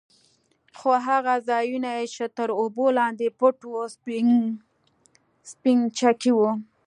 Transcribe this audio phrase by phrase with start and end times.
[0.77, 3.83] خو هغه ځايونه يې چې تر اوبو لاندې پټ وو
[5.51, 6.51] سپينچکي وو.